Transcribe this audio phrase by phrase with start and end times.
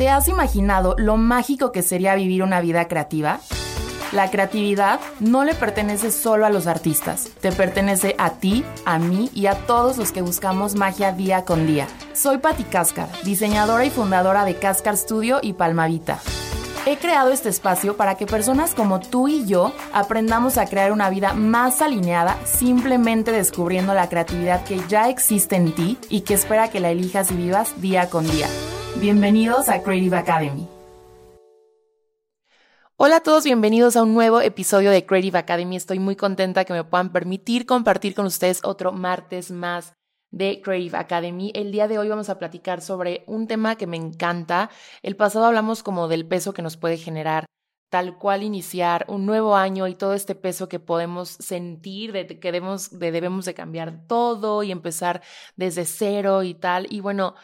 [0.00, 3.38] ¿Te has imaginado lo mágico que sería vivir una vida creativa?
[4.12, 9.28] La creatividad no le pertenece solo a los artistas, te pertenece a ti, a mí
[9.34, 11.86] y a todos los que buscamos magia día con día.
[12.14, 16.18] Soy Patti Cáscar, diseñadora y fundadora de Cáscar Studio y Palmavita.
[16.86, 21.10] He creado este espacio para que personas como tú y yo aprendamos a crear una
[21.10, 26.70] vida más alineada simplemente descubriendo la creatividad que ya existe en ti y que espera
[26.70, 28.48] que la elijas y vivas día con día.
[28.96, 30.66] Bienvenidos a Creative Academy.
[32.96, 35.76] Hola a todos, bienvenidos a un nuevo episodio de Creative Academy.
[35.76, 39.92] Estoy muy contenta que me puedan permitir compartir con ustedes otro martes más
[40.30, 41.52] de Creative Academy.
[41.54, 44.70] El día de hoy vamos a platicar sobre un tema que me encanta.
[45.02, 47.46] El pasado hablamos como del peso que nos puede generar
[47.90, 52.52] tal cual iniciar un nuevo año y todo este peso que podemos sentir de que
[52.52, 55.22] debemos de, debemos de cambiar todo y empezar
[55.56, 56.86] desde cero y tal.
[56.88, 57.34] Y bueno,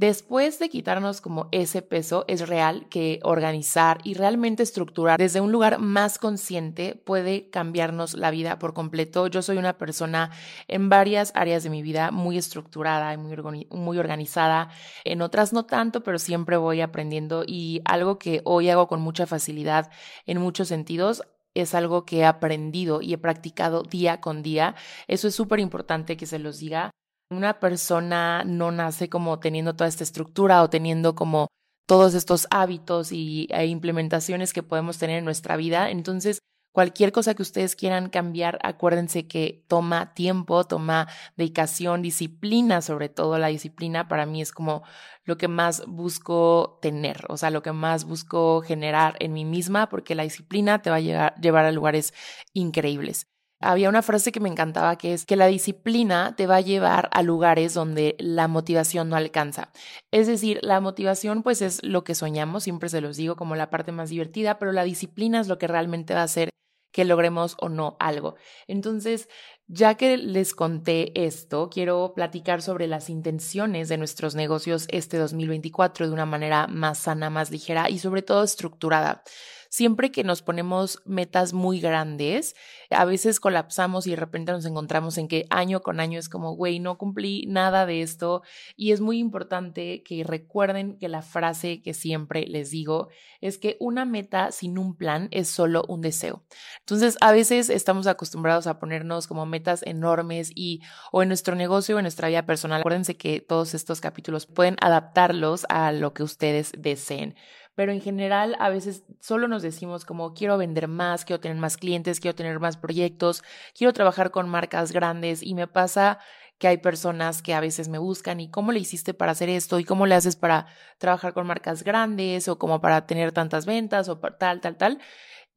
[0.00, 5.52] Después de quitarnos como ese peso, es real que organizar y realmente estructurar desde un
[5.52, 9.26] lugar más consciente puede cambiarnos la vida por completo.
[9.26, 10.30] Yo soy una persona
[10.68, 14.70] en varias áreas de mi vida muy estructurada y muy, muy organizada,
[15.04, 19.26] en otras no tanto, pero siempre voy aprendiendo y algo que hoy hago con mucha
[19.26, 19.90] facilidad
[20.24, 24.76] en muchos sentidos es algo que he aprendido y he practicado día con día.
[25.08, 26.90] Eso es súper importante que se los diga
[27.30, 31.48] una persona no nace como teniendo toda esta estructura o teniendo como
[31.86, 35.90] todos estos hábitos y, e implementaciones que podemos tener en nuestra vida.
[35.90, 36.40] Entonces,
[36.72, 43.38] cualquier cosa que ustedes quieran cambiar, acuérdense que toma tiempo, toma dedicación, disciplina, sobre todo
[43.38, 44.82] la disciplina para mí es como
[45.24, 49.88] lo que más busco tener, o sea, lo que más busco generar en mí misma,
[49.88, 52.14] porque la disciplina te va a llevar a lugares
[52.52, 53.26] increíbles.
[53.62, 57.10] Había una frase que me encantaba que es que la disciplina te va a llevar
[57.12, 59.70] a lugares donde la motivación no alcanza.
[60.10, 63.68] Es decir, la motivación pues es lo que soñamos, siempre se los digo como la
[63.68, 66.48] parte más divertida, pero la disciplina es lo que realmente va a hacer
[66.90, 68.36] que logremos o no algo.
[68.66, 69.28] Entonces,
[69.66, 76.08] ya que les conté esto, quiero platicar sobre las intenciones de nuestros negocios este 2024
[76.08, 79.22] de una manera más sana, más ligera y sobre todo estructurada
[79.70, 82.54] siempre que nos ponemos metas muy grandes,
[82.90, 86.54] a veces colapsamos y de repente nos encontramos en que año con año es como,
[86.54, 88.42] güey, no cumplí nada de esto.
[88.76, 93.08] Y es muy importante que recuerden que la frase que siempre les digo
[93.40, 96.44] es que una meta sin un plan es solo un deseo.
[96.80, 100.80] Entonces, a veces estamos acostumbrados a ponernos como metas enormes y
[101.12, 102.80] o en nuestro negocio o en nuestra vida personal.
[102.80, 107.36] Acuérdense que todos estos capítulos pueden adaptarlos a lo que ustedes deseen
[107.80, 111.78] pero en general a veces solo nos decimos como quiero vender más, quiero tener más
[111.78, 113.42] clientes, quiero tener más proyectos,
[113.74, 116.18] quiero trabajar con marcas grandes y me pasa
[116.58, 119.78] que hay personas que a veces me buscan y cómo le hiciste para hacer esto
[119.78, 120.66] y cómo le haces para
[120.98, 124.98] trabajar con marcas grandes o como para tener tantas ventas o tal, tal, tal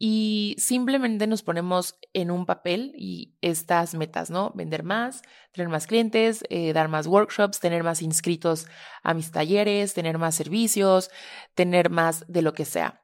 [0.06, 4.52] y simplemente nos ponemos en un papel y estas metas, ¿no?
[4.54, 5.22] Vender más,
[5.54, 8.68] tener más clientes, eh, dar más workshops, tener más inscritos
[9.02, 11.10] a mis talleres, tener más servicios,
[11.56, 13.02] tener más de lo que sea.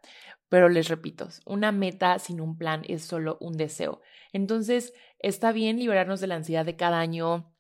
[0.50, 4.02] Pero les repito, una meta sin un plan es solo un deseo.
[4.34, 7.56] Entonces, está bien liberarnos de la ansiedad de cada año,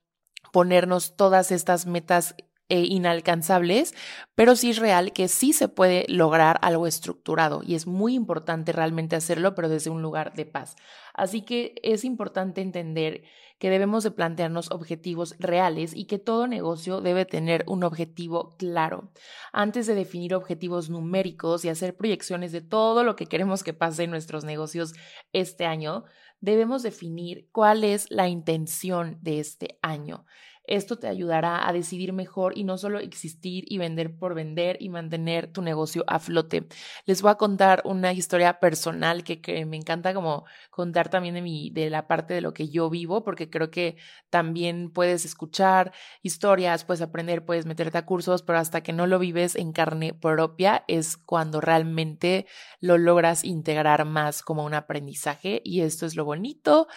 [0.51, 2.35] ponernos todas estas metas
[2.69, 3.93] e inalcanzables,
[4.35, 8.71] pero sí es real que sí se puede lograr algo estructurado y es muy importante
[8.71, 10.75] realmente hacerlo, pero desde un lugar de paz.
[11.13, 13.23] Así que es importante entender
[13.59, 19.11] que debemos de plantearnos objetivos reales y que todo negocio debe tener un objetivo claro.
[19.51, 24.03] Antes de definir objetivos numéricos y hacer proyecciones de todo lo que queremos que pase
[24.03, 24.93] en nuestros negocios
[25.33, 26.05] este año,
[26.39, 30.25] debemos definir cuál es la intención de este año.
[30.69, 34.89] Esto te ayudará a decidir mejor y no solo existir y vender por vender y
[34.89, 36.67] mantener tu negocio a flote.
[37.05, 41.71] Les voy a contar una historia personal que, me encanta como contar también de mi,
[41.71, 43.97] de la parte de lo que yo vivo, porque creo que
[44.29, 45.91] también puedes escuchar
[46.21, 50.13] historias, puedes aprender, puedes meterte a cursos, pero hasta que no lo vives en carne
[50.13, 52.45] propia es cuando realmente
[52.79, 56.87] lo logras integrar más como un aprendizaje y esto es lo bonito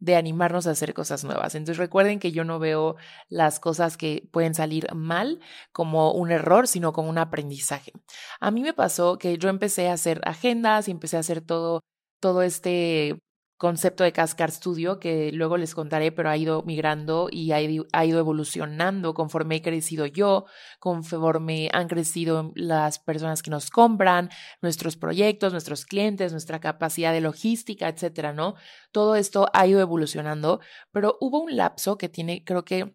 [0.00, 1.54] de animarnos a hacer cosas nuevas.
[1.54, 2.96] Entonces recuerden que yo no veo
[3.28, 5.40] las cosas que pueden salir mal
[5.72, 7.92] como un error, sino como un aprendizaje.
[8.40, 11.82] A mí me pasó que yo empecé a hacer agendas y empecé a hacer todo
[12.20, 13.20] todo este
[13.58, 18.18] concepto de Cascar Studio que luego les contaré, pero ha ido migrando y ha ido
[18.18, 20.46] evolucionando conforme he crecido yo,
[20.78, 24.30] conforme han crecido las personas que nos compran,
[24.62, 28.54] nuestros proyectos, nuestros clientes, nuestra capacidad de logística, etcétera, ¿no?
[28.92, 30.60] Todo esto ha ido evolucionando,
[30.92, 32.94] pero hubo un lapso que tiene, creo que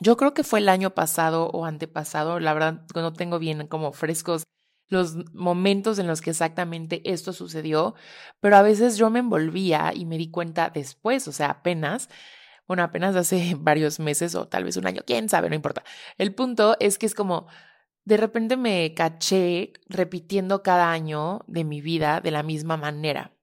[0.00, 3.92] yo creo que fue el año pasado o antepasado, la verdad no tengo bien como
[3.92, 4.42] frescos
[4.88, 7.94] los momentos en los que exactamente esto sucedió,
[8.40, 12.08] pero a veces yo me envolvía y me di cuenta después, o sea, apenas,
[12.66, 15.84] bueno, apenas hace varios meses o tal vez un año, quién sabe, no importa.
[16.18, 17.46] El punto es que es como,
[18.04, 23.33] de repente me caché repitiendo cada año de mi vida de la misma manera.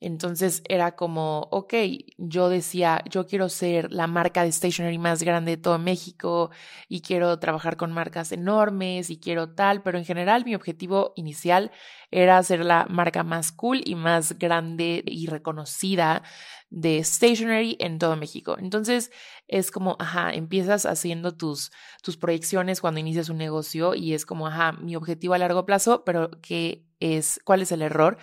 [0.00, 1.74] Entonces era como, ok,
[2.18, 6.50] yo decía, yo quiero ser la marca de stationery más grande de todo México
[6.88, 11.72] y quiero trabajar con marcas enormes y quiero tal, pero en general mi objetivo inicial
[12.12, 16.22] era ser la marca más cool y más grande y reconocida
[16.70, 18.56] de stationery en todo México.
[18.58, 19.10] Entonces
[19.48, 21.72] es como, ajá, empiezas haciendo tus,
[22.02, 26.04] tus proyecciones cuando inicias un negocio y es como, ajá, mi objetivo a largo plazo,
[26.04, 28.18] pero ¿qué es, cuál es el error?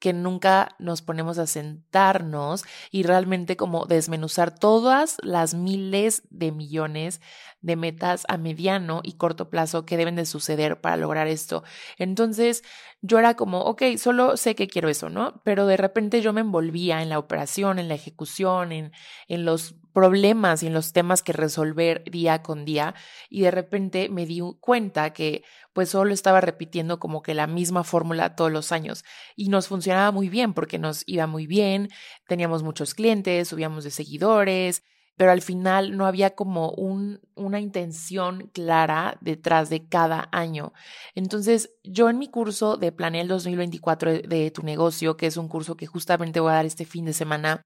[0.00, 7.20] Que nunca nos ponemos a sentarnos y realmente como desmenuzar todas las miles de millones
[7.60, 11.62] de metas a mediano y corto plazo que deben de suceder para lograr esto.
[11.98, 12.64] Entonces
[13.02, 15.42] yo era como, ok, solo sé que quiero eso, ¿no?
[15.44, 18.92] Pero de repente yo me envolvía en la operación, en la ejecución, en,
[19.28, 22.94] en los problemas y en los temas que resolver día con día
[23.28, 27.84] y de repente me di cuenta que pues solo estaba repitiendo como que la misma
[27.84, 29.04] fórmula todos los años
[29.36, 31.88] y nos funcionaba muy bien porque nos iba muy bien,
[32.28, 34.82] teníamos muchos clientes, subíamos de seguidores,
[35.20, 40.72] pero al final no había como un, una intención clara detrás de cada año.
[41.14, 45.76] Entonces, yo en mi curso de Planel 2024 de tu negocio, que es un curso
[45.76, 47.60] que justamente voy a dar este fin de semana,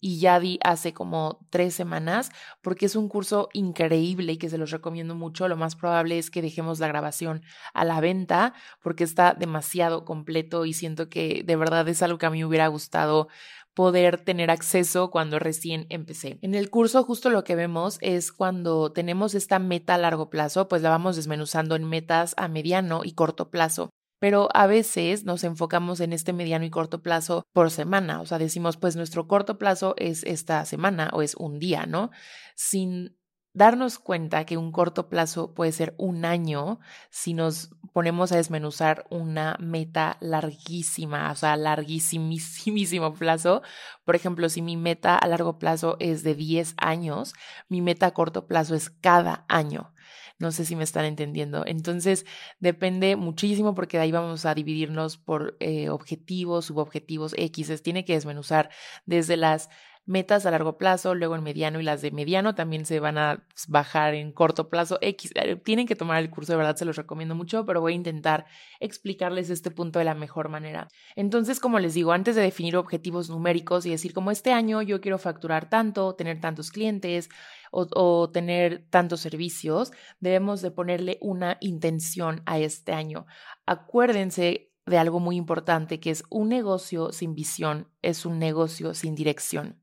[0.00, 2.30] y ya di hace como tres semanas
[2.62, 5.48] porque es un curso increíble y que se los recomiendo mucho.
[5.48, 7.42] Lo más probable es que dejemos la grabación
[7.74, 12.26] a la venta porque está demasiado completo y siento que de verdad es algo que
[12.26, 13.28] a mí me hubiera gustado
[13.74, 16.38] poder tener acceso cuando recién empecé.
[16.42, 20.66] En el curso justo lo que vemos es cuando tenemos esta meta a largo plazo,
[20.66, 25.44] pues la vamos desmenuzando en metas a mediano y corto plazo pero a veces nos
[25.44, 29.58] enfocamos en este mediano y corto plazo por semana, o sea, decimos, pues nuestro corto
[29.58, 32.10] plazo es esta semana o es un día, ¿no?
[32.54, 33.16] Sin
[33.54, 36.78] darnos cuenta que un corto plazo puede ser un año
[37.10, 43.62] si nos ponemos a desmenuzar una meta larguísima, o sea, larguísimísimo plazo.
[44.04, 47.34] Por ejemplo, si mi meta a largo plazo es de 10 años,
[47.68, 49.92] mi meta a corto plazo es cada año.
[50.38, 51.64] No sé si me están entendiendo.
[51.66, 52.24] Entonces,
[52.60, 57.82] depende muchísimo porque de ahí vamos a dividirnos por eh, objetivos, subobjetivos, X.
[57.82, 58.70] Tiene que desmenuzar
[59.04, 59.68] desde las
[60.08, 63.46] metas a largo plazo, luego en mediano y las de mediano también se van a
[63.68, 65.32] bajar en corto plazo X.
[65.34, 67.96] Eh, tienen que tomar el curso, de verdad se los recomiendo mucho, pero voy a
[67.96, 68.46] intentar
[68.80, 70.88] explicarles este punto de la mejor manera.
[71.14, 75.02] Entonces, como les digo, antes de definir objetivos numéricos y decir como este año yo
[75.02, 77.28] quiero facturar tanto, tener tantos clientes
[77.70, 83.26] o, o tener tantos servicios, debemos de ponerle una intención a este año.
[83.66, 89.14] Acuérdense de algo muy importante, que es un negocio sin visión, es un negocio sin
[89.14, 89.80] dirección.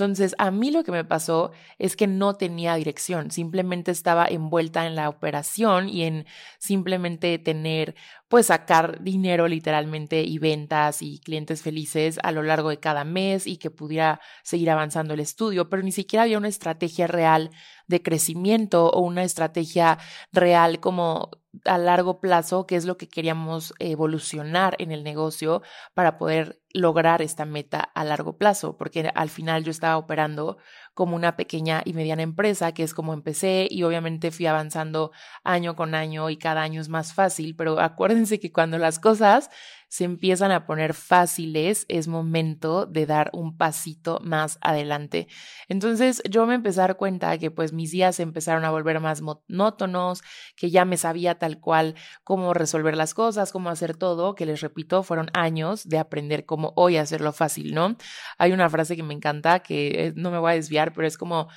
[0.00, 4.86] Entonces, a mí lo que me pasó es que no tenía dirección, simplemente estaba envuelta
[4.86, 6.26] en la operación y en
[6.58, 7.94] simplemente tener,
[8.28, 13.46] pues sacar dinero literalmente y ventas y clientes felices a lo largo de cada mes
[13.46, 17.50] y que pudiera seguir avanzando el estudio, pero ni siquiera había una estrategia real
[17.86, 19.98] de crecimiento o una estrategia
[20.32, 21.30] real como
[21.64, 25.62] a largo plazo, que es lo que queríamos evolucionar en el negocio
[25.94, 30.58] para poder lograr esta meta a largo plazo, porque al final yo estaba operando
[30.94, 35.10] como una pequeña y mediana empresa, que es como empecé y obviamente fui avanzando
[35.42, 39.50] año con año y cada año es más fácil, pero acuérdense que cuando las cosas
[39.90, 45.26] se empiezan a poner fáciles, es momento de dar un pasito más adelante.
[45.68, 49.00] Entonces yo me empecé a dar cuenta que pues mis días se empezaron a volver
[49.00, 50.22] más monótonos,
[50.56, 54.60] que ya me sabía tal cual cómo resolver las cosas, cómo hacer todo, que les
[54.60, 57.96] repito, fueron años de aprender cómo hoy hacerlo fácil, ¿no?
[58.38, 61.18] Hay una frase que me encanta, que eh, no me voy a desviar, pero es
[61.18, 61.48] como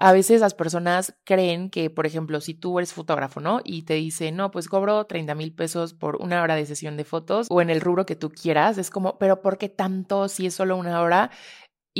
[0.00, 3.60] a veces las personas creen que, por ejemplo, si tú eres fotógrafo, ¿no?
[3.64, 7.04] Y te dice, no, pues cobro 30 mil pesos por una hora de sesión de
[7.04, 10.46] fotos o en el rubro que tú quieras, es como, pero ¿por qué tanto si
[10.46, 11.30] es solo una hora?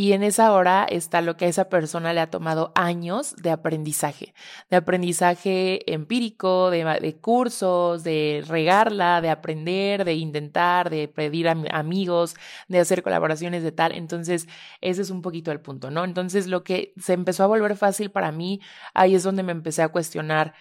[0.00, 3.50] Y en esa hora está lo que a esa persona le ha tomado años de
[3.50, 4.32] aprendizaje,
[4.70, 12.34] de aprendizaje empírico, de, cursos, de regarla, de aprender, de intentar, de pedir amigos,
[12.66, 13.92] de hacer colaboraciones de tal.
[13.92, 14.48] Entonces,
[14.80, 16.04] ese es un poquito el punto, ¿no?
[16.04, 18.62] Entonces, lo que se empezó a volver fácil para mí,
[18.94, 20.54] ahí es donde me empecé a cuestionar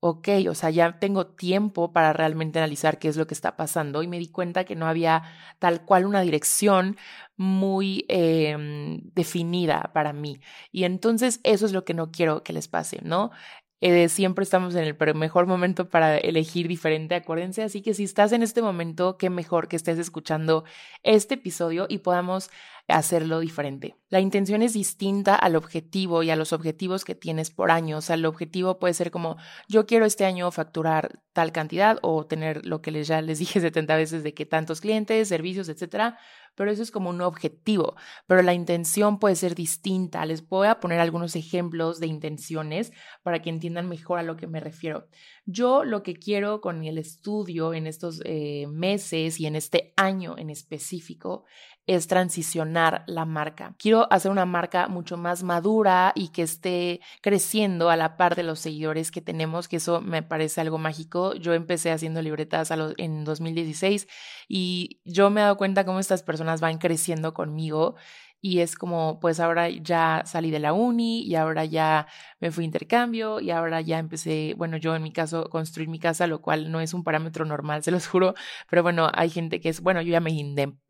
[0.00, 4.02] ok, o sea, ya tengo tiempo para realmente analizar qué es lo que está pasando
[4.02, 5.22] y me di cuenta que no había
[5.58, 6.96] tal cual una dirección
[7.36, 10.40] muy em, definida para mí.
[10.70, 13.30] Y entonces eso es lo que no quiero que les pase, ¿no?
[13.82, 17.62] Eh, siempre estamos en el mejor momento para elegir diferente, acuérdense.
[17.62, 20.64] Así que si estás en este momento, qué mejor que estés escuchando
[21.02, 22.50] este episodio y podamos
[22.88, 23.96] hacerlo diferente.
[24.08, 27.98] La intención es distinta al objetivo y a los objetivos que tienes por año.
[27.98, 29.36] O sea, el objetivo puede ser como
[29.68, 33.60] yo quiero este año facturar tal cantidad o tener lo que les, ya les dije
[33.60, 36.18] 70 veces de que tantos clientes, servicios, etcétera
[36.56, 37.94] pero eso es como un objetivo,
[38.26, 40.26] pero la intención puede ser distinta.
[40.26, 44.46] Les voy a poner algunos ejemplos de intenciones para que entiendan mejor a lo que
[44.46, 45.06] me refiero.
[45.44, 50.36] Yo lo que quiero con el estudio en estos eh, meses y en este año
[50.38, 51.44] en específico
[51.86, 53.74] es transicionar la marca.
[53.78, 58.42] Quiero hacer una marca mucho más madura y que esté creciendo a la par de
[58.42, 61.34] los seguidores que tenemos, que eso me parece algo mágico.
[61.34, 64.08] Yo empecé haciendo libretas en 2016
[64.48, 67.96] y yo me he dado cuenta cómo estas personas van creciendo conmigo
[68.46, 72.06] y es como, pues ahora ya salí de la uni y ahora ya
[72.38, 76.28] me fui intercambio y ahora ya empecé, bueno, yo en mi caso, construir mi casa,
[76.28, 78.34] lo cual no es un parámetro normal, se los juro,
[78.70, 80.30] pero bueno, hay gente que es, bueno, yo ya me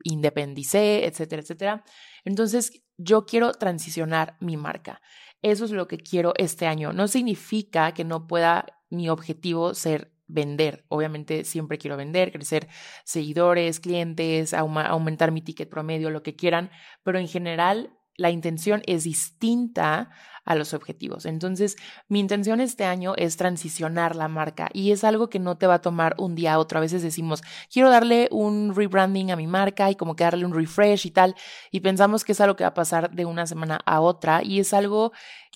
[0.03, 1.85] independicé, etcétera, etcétera.
[2.27, 5.01] Entonces, yo quiero transicionar mi marca.
[5.41, 6.93] Eso es lo que quiero este año.
[6.93, 10.85] No significa que no pueda mi objetivo ser vender.
[10.89, 12.69] Obviamente siempre quiero vender, crecer
[13.05, 16.71] seguidores, clientes, aumentar mi ticket promedio, lo que quieran,
[17.03, 20.11] pero en general la intención es distinta
[20.47, 21.27] a los objetivos.
[21.27, 21.77] Entonces,
[22.09, 25.75] mi intención este año es transicionar la marca y es algo que no te va
[25.75, 26.79] a tomar un día a otro.
[26.79, 30.55] A veces decimos, quiero darle un rebranding a mi marca y como que darle un
[30.55, 31.35] refresh y tal,
[31.73, 34.61] y pensamos que es algo que va a pasar de una semana a otra y
[34.61, 35.13] es algo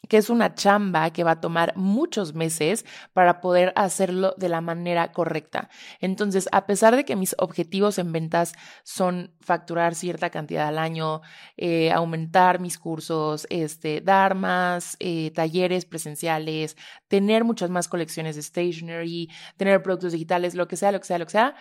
[0.09, 4.61] que es una chamba que va a tomar muchos meses para poder hacerlo de la
[4.61, 5.69] manera correcta.
[6.01, 11.21] Entonces, a pesar de que mis objetivos en ventas son facturar cierta cantidad al año,
[11.57, 16.77] eh, aumentar mis cursos, este, dar más eh, talleres presenciales,
[17.09, 21.19] tener muchas más colecciones de stationery, tener productos digitales, lo que sea, lo que sea,
[21.19, 21.55] lo que sea,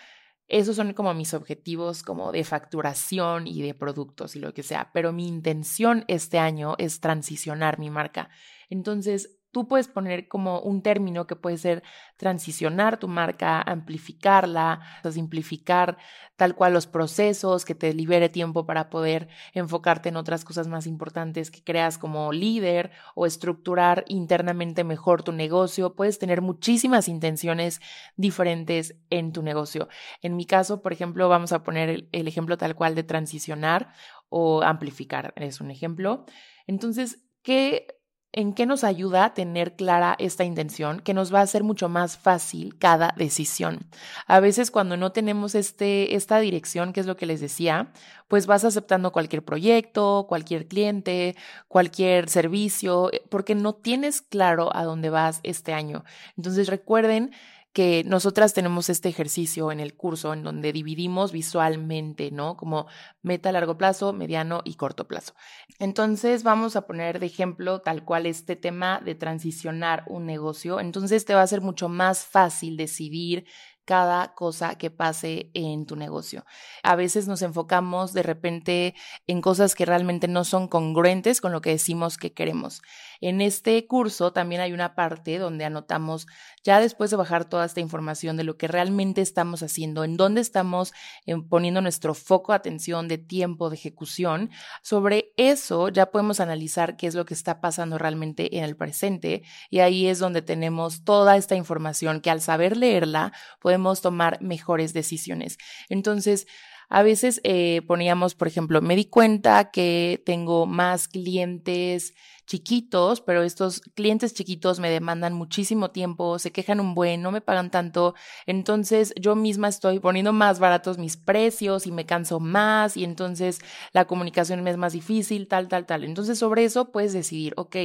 [0.50, 4.92] esos son como mis objetivos como de facturación y de productos y lo que sea,
[4.94, 8.30] pero mi intención este año es transicionar mi marca.
[8.70, 11.84] Entonces, Tú puedes poner como un término que puede ser
[12.18, 15.98] transicionar tu marca, amplificarla, simplificar
[16.36, 20.86] tal cual los procesos, que te libere tiempo para poder enfocarte en otras cosas más
[20.86, 25.96] importantes que creas como líder o estructurar internamente mejor tu negocio.
[25.96, 27.82] Puedes tener muchísimas intenciones
[28.16, 29.90] diferentes en tu negocio.
[30.22, 33.94] En mi caso, por ejemplo, vamos a poner el, ejemplo tal cual de transicionar
[34.30, 35.34] o amplificar.
[35.36, 36.26] Es un ejemplo.
[36.68, 37.99] Entonces, ¿qué
[38.32, 41.90] ¿En qué nos ayuda a tener clara esta intención que nos va a hacer mucho
[41.90, 43.88] más fácil cada decisión?
[44.28, 47.92] A veces cuando no tenemos este, esta dirección, que es lo que les decía,
[48.28, 51.36] pues vas aceptando cualquier proyecto, cualquier cliente,
[51.68, 56.04] cualquier servicio, eh, porque no tienes claro a dónde vas este año.
[56.38, 57.32] Entonces recuerden
[57.74, 62.58] que nosotras tenemos este ejercicio en el curso en donde dividimos visualmente, ¿no?
[62.58, 62.88] Como
[63.22, 65.34] meta a largo plazo, mediano y corto plazo.
[65.78, 70.80] Entonces vamos a poner de ejemplo tal cual este tema de transicionar un negocio.
[70.80, 73.46] Entonces te va a ser mucho más fácil decidir
[73.90, 76.46] cada cosa que pase en tu negocio.
[76.84, 78.94] A veces nos enfocamos de repente
[79.26, 82.84] en cosas que realmente no son congruentes con lo que decimos que queremos.
[83.20, 86.28] En este curso también hay una parte donde anotamos,
[86.64, 90.42] ya después de bajar toda esta información de lo que realmente estamos haciendo, en dónde
[90.42, 90.94] estamos
[91.26, 94.50] eh, poniendo nuestro foco, atención de tiempo, de ejecución,
[94.82, 99.44] sobre eso ya podemos analizar qué es lo que está pasando realmente en el presente
[99.70, 104.94] y ahí es donde tenemos toda esta información que al saber leerla podemos tomar mejores
[104.94, 105.58] decisiones.
[105.90, 106.48] Entonces,
[106.90, 112.16] a veces eh, poníamos, por ejemplo, me di cuenta que tengo más clientes
[112.50, 117.42] chiquitos, pero estos clientes chiquitos me demandan muchísimo tiempo, se quejan un buen, no me
[117.42, 118.16] pagan tanto,
[118.48, 123.60] entonces yo misma estoy poniendo más baratos mis precios y me canso más y entonces
[123.94, 126.04] la comunicación me es más difícil, tal, tal, tal.
[126.04, 127.76] Entonces sobre eso puedes decidir, ok,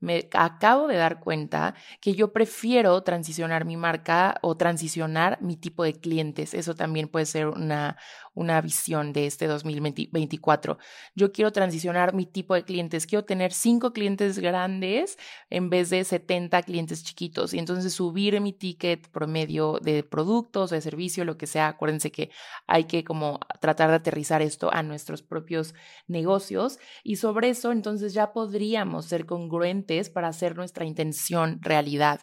[0.00, 5.84] me acabo de dar cuenta que yo prefiero transicionar mi marca o transicionar mi tipo
[5.84, 6.54] de clientes.
[6.54, 7.98] Eso también puede ser una,
[8.32, 10.78] una visión de este 2024.
[11.14, 14.05] Yo quiero transicionar mi tipo de clientes, quiero tener cinco clientes
[14.38, 15.18] grandes
[15.50, 20.80] en vez de 70 clientes chiquitos y entonces subir mi ticket promedio de productos, de
[20.80, 21.68] servicio, lo que sea.
[21.68, 22.30] Acuérdense que
[22.66, 25.74] hay que como tratar de aterrizar esto a nuestros propios
[26.06, 32.20] negocios y sobre eso entonces ya podríamos ser congruentes para hacer nuestra intención realidad.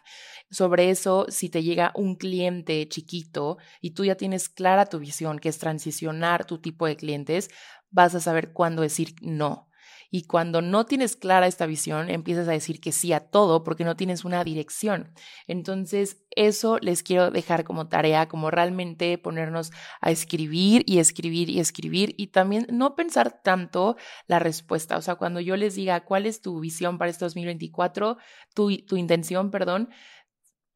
[0.50, 5.38] Sobre eso, si te llega un cliente chiquito y tú ya tienes clara tu visión,
[5.38, 7.50] que es transicionar tu tipo de clientes,
[7.90, 9.68] vas a saber cuándo decir no.
[10.14, 13.82] Y cuando no tienes clara esta visión, empiezas a decir que sí a todo porque
[13.82, 15.12] no tienes una dirección.
[15.48, 21.58] Entonces, eso les quiero dejar como tarea, como realmente ponernos a escribir y escribir y
[21.58, 23.96] escribir y también no pensar tanto
[24.28, 24.96] la respuesta.
[24.98, 28.16] O sea, cuando yo les diga cuál es tu visión para este 2024,
[28.54, 29.88] tu, tu intención, perdón,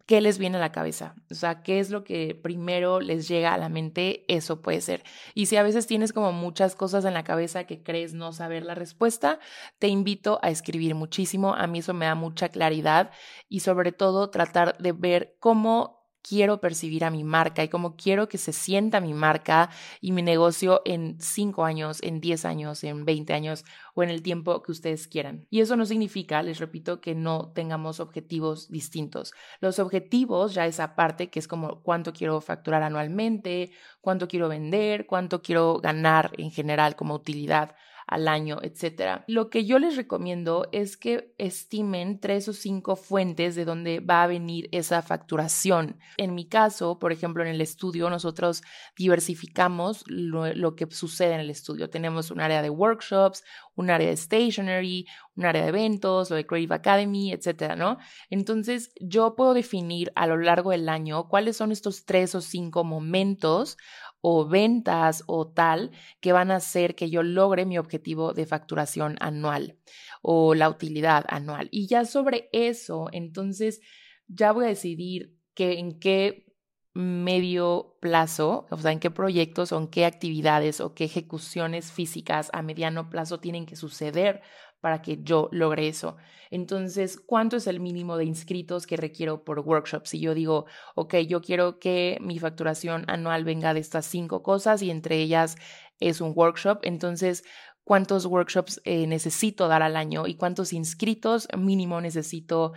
[0.08, 1.14] ¿qué les viene a la cabeza?
[1.30, 4.24] O sea, ¿qué es lo que primero les llega a la mente?
[4.26, 5.04] Eso puede ser.
[5.34, 8.64] Y si a veces tienes como muchas cosas en la cabeza que crees no saber
[8.64, 9.38] la respuesta,
[9.78, 11.54] te invito a escribir muchísimo.
[11.54, 13.10] A mí eso me da mucha claridad
[13.50, 15.97] y sobre todo tratar de ver cómo
[16.28, 19.70] quiero percibir a mi marca y cómo quiero que se sienta mi marca
[20.00, 24.22] y mi negocio en 5 años, en 10 años, en 20 años o en el
[24.22, 25.46] tiempo que ustedes quieran.
[25.50, 29.32] Y eso no significa, les repito, que no tengamos objetivos distintos.
[29.60, 33.70] Los objetivos, ya esa parte que es como cuánto quiero facturar anualmente,
[34.00, 37.74] cuánto quiero vender, cuánto quiero ganar en general como utilidad
[38.08, 39.24] al año, etcétera.
[39.28, 44.22] Lo que yo les recomiendo es que estimen tres o cinco fuentes de donde va
[44.22, 45.98] a venir esa facturación.
[46.16, 48.62] En mi caso, por ejemplo, en el estudio, nosotros
[48.96, 51.90] diversificamos lo, que sucede en el estudio.
[51.90, 56.46] Tenemos un área de workshops, un área de stationery, un área de eventos, lo de
[56.46, 57.98] Creative Academy, etcétera, ¿no?
[58.30, 62.84] Entonces, yo puedo definir a lo largo del año cuáles son estos tres o cinco
[62.84, 63.76] momentos
[64.20, 69.16] o ventas o tal que van a hacer que yo logre mi objetivo de facturación
[69.20, 69.78] anual
[70.22, 71.68] o la utilidad anual.
[71.70, 73.80] Y ya sobre eso, entonces
[74.26, 76.48] ya voy a decidir que en qué
[76.94, 82.50] medio plazo, o sea, en qué proyectos o en qué actividades o qué ejecuciones físicas
[82.52, 84.42] a mediano plazo tienen que suceder
[84.80, 86.16] para que yo logre eso.
[86.50, 90.06] Entonces, ¿cuánto es el mínimo de inscritos que requiero por workshop?
[90.06, 94.82] Si yo digo, ok, yo quiero que mi facturación anual venga de estas cinco cosas
[94.82, 95.56] y entre ellas
[96.00, 97.44] es un workshop, entonces,
[97.84, 102.72] ¿cuántos workshops eh, necesito dar al año y cuántos inscritos mínimo necesito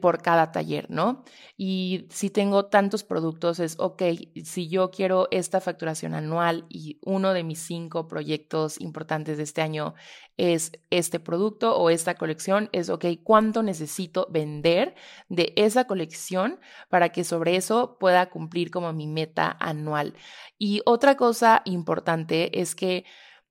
[0.00, 1.22] por cada taller, ¿no?
[1.56, 4.02] Y si tengo tantos productos, es, ok,
[4.44, 9.62] si yo quiero esta facturación anual y uno de mis cinco proyectos importantes de este
[9.62, 9.94] año
[10.38, 14.94] es este producto o esta colección, es, ok, ¿cuánto necesito vender
[15.28, 16.58] de esa colección
[16.88, 20.14] para que sobre eso pueda cumplir como mi meta anual?
[20.58, 23.04] Y otra cosa importante es que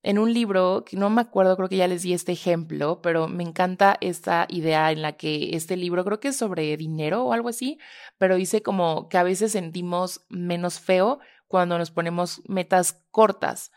[0.05, 3.27] en un libro, que no me acuerdo, creo que ya les di este ejemplo, pero
[3.27, 7.33] me encanta esta idea en la que este libro, creo que es sobre dinero o
[7.33, 7.79] algo así,
[8.19, 13.71] pero dice como que a veces sentimos menos feo cuando nos ponemos metas cortas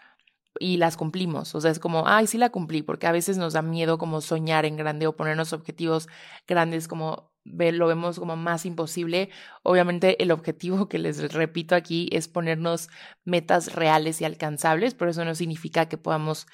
[0.60, 1.54] y las cumplimos.
[1.54, 4.20] O sea, es como, ay, sí la cumplí, porque a veces nos da miedo como
[4.20, 6.08] soñar en grande o ponernos objetivos
[6.46, 9.30] grandes como lo vemos como más imposible.
[9.62, 12.88] Obviamente el objetivo que les repito aquí es ponernos
[13.24, 16.46] metas reales y alcanzables, pero eso no significa que podamos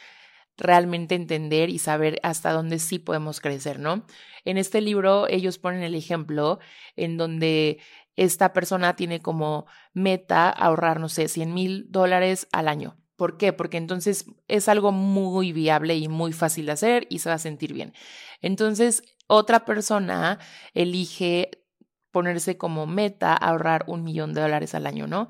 [0.56, 4.06] realmente entender y saber hasta dónde sí podemos crecer, ¿no?
[4.44, 6.60] En este libro ellos ponen el ejemplo
[6.96, 7.80] en donde
[8.16, 12.96] esta persona tiene como meta ahorrar, no sé, 100 mil dólares al año.
[13.16, 13.52] ¿Por qué?
[13.52, 17.38] Porque entonces es algo muy viable y muy fácil de hacer y se va a
[17.38, 17.92] sentir bien.
[18.40, 20.38] Entonces, otra persona
[20.74, 21.64] elige
[22.10, 25.28] ponerse como meta ahorrar un millón de dólares al año, ¿no?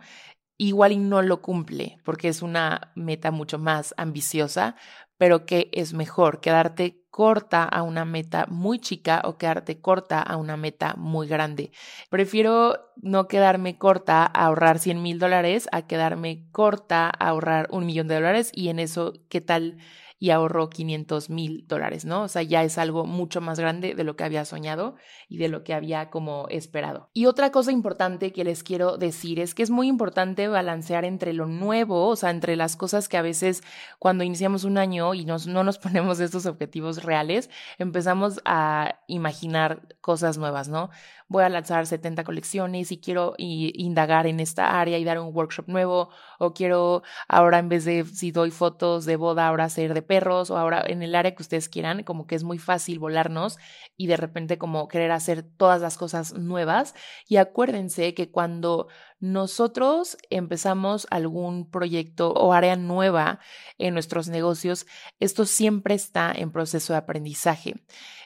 [0.57, 4.77] Igual y no lo cumple porque es una meta mucho más ambiciosa,
[5.19, 10.37] pero que es mejor quedarte corta a una meta muy chica o quedarte corta a
[10.37, 11.71] una meta muy grande.
[12.11, 17.87] Prefiero no quedarme corta a ahorrar 100 mil dólares a quedarme corta a ahorrar un
[17.87, 19.79] millón de dólares y en eso, ¿qué tal?
[20.25, 22.23] Y ahorró 500 mil dólares, ¿no?
[22.23, 24.95] O sea, ya es algo mucho más grande de lo que había soñado
[25.29, 27.11] y de lo que había como esperado.
[27.13, 31.35] Y otra cosa importante que les quiero decir es que es muy importante balancear entre
[31.35, 33.63] lo nuevo, o sea, entre las cosas que a veces
[33.99, 39.95] cuando iniciamos un año y nos, no nos ponemos estos objetivos reales, empezamos a imaginar
[40.01, 40.89] cosas nuevas, ¿no?
[41.35, 45.67] Voy a lanzar 70 colecciones y quiero indagar en esta área y dar un workshop
[45.67, 50.03] nuevo, o quiero ahora en vez de si doy fotos de boda, ahora hacer de
[50.03, 53.59] perros, o ahora en el área que ustedes quieran, como que es muy fácil volarnos
[53.97, 56.95] y de repente como querer hacer todas las cosas nuevas.
[57.29, 58.87] Y acuérdense que cuando
[59.19, 63.41] nosotros empezamos algún proyecto o área nueva
[63.79, 64.87] en nuestros negocios,
[65.19, 67.75] esto siempre está en proceso de aprendizaje.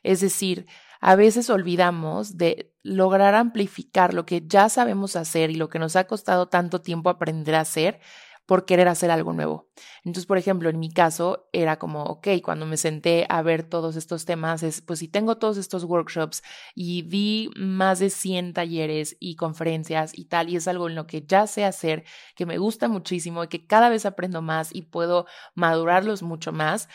[0.02, 0.66] Es decir,
[1.00, 5.96] a veces olvidamos de lograr amplificar lo que ya sabemos hacer y lo que nos
[5.96, 8.00] ha costado tanto tiempo aprender a hacer
[8.46, 9.68] por querer hacer algo nuevo.
[10.04, 13.94] Entonces, por ejemplo, en mi caso era como, ok, cuando me senté a ver todos
[13.94, 16.42] estos temas, es, pues si tengo todos estos workshops
[16.74, 21.06] y vi más de 100 talleres y conferencias y tal, y es algo en lo
[21.06, 24.80] que ya sé hacer, que me gusta muchísimo y que cada vez aprendo más y
[24.82, 26.88] puedo madurarlos mucho más,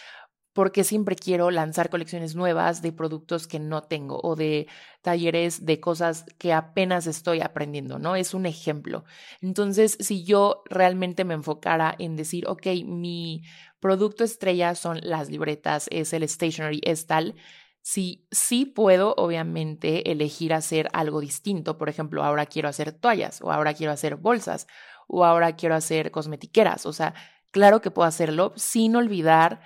[0.54, 4.68] porque siempre quiero lanzar colecciones nuevas de productos que no tengo o de
[5.02, 8.16] talleres de cosas que apenas estoy aprendiendo, ¿no?
[8.16, 9.04] Es un ejemplo.
[9.42, 13.44] Entonces, si yo realmente me enfocara en decir, ok, mi
[13.80, 17.36] producto estrella son las libretas, es el stationery, es tal,
[17.86, 21.78] Sí, sí puedo, obviamente, elegir hacer algo distinto.
[21.78, 24.68] Por ejemplo, ahora quiero hacer toallas, o ahora quiero hacer bolsas,
[25.08, 26.86] o ahora quiero hacer cosmetiqueras.
[26.86, 27.14] O sea,
[27.52, 29.60] claro que puedo hacerlo sin olvidar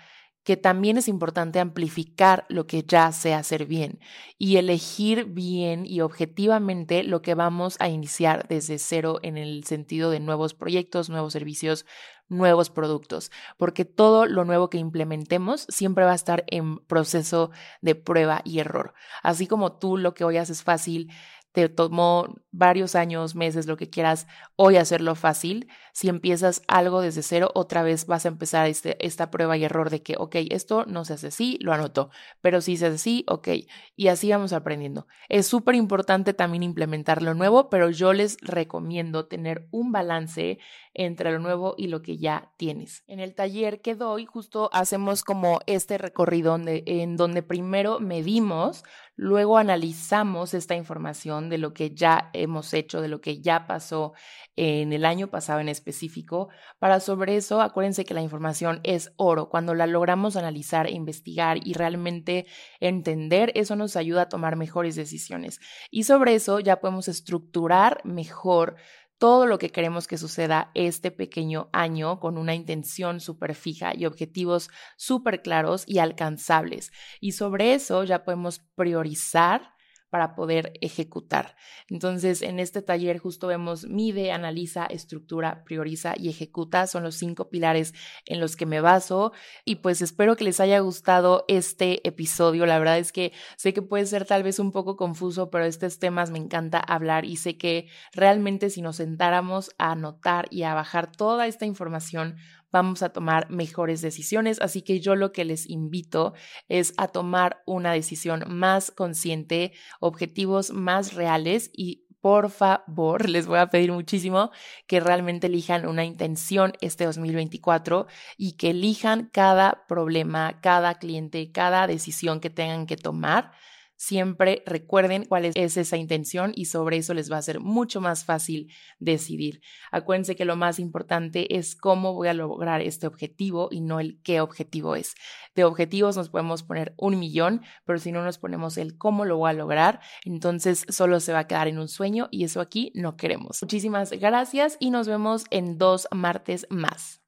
[0.47, 3.99] que también es importante amplificar lo que ya sé hacer bien
[4.37, 10.09] y elegir bien y objetivamente lo que vamos a iniciar desde cero en el sentido
[10.09, 11.85] de nuevos proyectos, nuevos servicios,
[12.29, 17.95] nuevos productos, porque todo lo nuevo que implementemos siempre va a estar en proceso de
[17.95, 18.93] prueba y error.
[19.23, 21.11] Así como tú lo que hoy haces fácil
[21.57, 25.67] te tomó varios años, meses, lo que quieras, hoy hacerlo fácil.
[25.91, 29.89] Si empiezas algo desde cero, otra vez vas a empezar este, esta prueba y error
[29.89, 33.25] de que, ok, esto no se hace así, lo anoto, pero si se hace así,
[33.27, 33.47] ok,
[33.95, 35.07] y así vamos aprendiendo.
[35.29, 40.59] Es súper importante también implementar lo nuevo, pero yo les recomiendo tener un balance
[40.97, 43.03] entre lo nuevo y lo que ya tienes.
[43.07, 48.83] En el taller que doy, justo hacemos como este recorrido donde, en donde primero medimos
[49.19, 54.13] Luego analizamos esta información de lo que ya hemos hecho, de lo que ya pasó
[54.55, 56.49] en el año pasado en específico.
[56.77, 59.49] Para sobre eso, acuérdense que la información es oro.
[59.49, 62.45] Cuando la logramos analizar, investigar y realmente
[62.79, 65.59] entender, eso nos ayuda a tomar mejores decisiones.
[65.89, 68.75] Y sobre eso ya podemos estructurar mejor
[69.17, 74.05] todo lo que queremos que suceda este pequeño año con una intención súper fija y
[74.05, 76.91] objetivos súper claros y alcanzables.
[77.19, 79.76] Y sobre eso ya podemos priorizar
[80.09, 81.55] para poder ejecutar.
[81.89, 86.87] Entonces, en este taller justo vemos mide, analiza, estructura, prioriza y ejecuta.
[86.87, 87.93] Son los cinco pilares
[88.25, 89.33] en los que me baso.
[89.65, 92.65] Y pues espero que les haya gustado este episodio.
[92.65, 95.99] La verdad es que sé que puede ser tal vez un poco confuso, pero estos
[95.99, 100.73] temas me encanta hablar y sé que realmente si nos sentáramos a anotar y a
[100.73, 102.37] bajar toda esta información,
[102.77, 104.61] vamos a tomar mejores decisiones.
[104.61, 106.33] Así que yo lo que les invito
[106.69, 113.59] es a tomar una decisión más consciente, objetivos más reales y por favor, les voy
[113.59, 114.51] a pedir muchísimo
[114.85, 121.87] que realmente elijan una intención este 2024 y que elijan cada problema, cada cliente, cada
[121.87, 123.51] decisión que tengan que tomar
[123.97, 128.23] siempre recuerden cuál es esa intención y sobre eso les va a ser mucho más
[128.23, 129.61] fácil decidir.
[129.91, 134.21] Acuérdense que lo más importante es cómo voy a lograr este objetivo y no el
[134.21, 135.15] qué objetivo es.
[135.55, 139.37] De objetivos nos podemos poner un millón, pero si no nos ponemos el cómo lo
[139.37, 142.91] voy a lograr, entonces solo se va a quedar en un sueño y eso aquí
[142.93, 143.61] no queremos.
[143.61, 147.26] Muchísimas gracias y nos vemos en dos martes más.